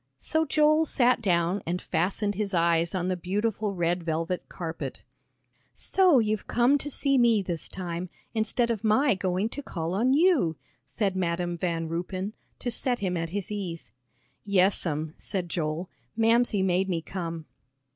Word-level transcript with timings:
So 0.17 0.45
Joel 0.45 0.85
sat 0.85 1.21
down 1.21 1.61
and 1.67 1.79
fastened 1.79 2.33
his 2.33 2.55
eyes 2.55 2.95
on 2.95 3.07
the 3.07 3.15
beautiful 3.15 3.75
red 3.75 4.01
velvet 4.01 4.49
carpet. 4.49 5.03
"So 5.75 6.17
you've 6.17 6.47
come 6.47 6.79
to 6.79 6.89
see 6.89 7.19
me 7.19 7.43
this 7.43 7.69
time, 7.69 8.09
instead 8.33 8.71
of 8.71 8.83
my 8.83 9.13
going 9.13 9.47
to 9.49 9.61
call 9.61 9.93
on 9.93 10.15
you," 10.15 10.55
said 10.87 11.15
Madam 11.15 11.55
Van 11.55 11.87
Ruypen, 11.87 12.33
to 12.57 12.71
set 12.71 12.97
him 12.97 13.15
at 13.15 13.29
his 13.29 13.51
ease. 13.51 13.91
"Yes'm," 14.43 15.13
said 15.17 15.49
Joel, 15.49 15.87
"Mamsie 16.17 16.63
made 16.63 16.89
me 16.89 17.03
come." 17.03 17.45